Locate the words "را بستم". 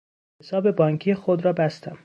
1.45-1.97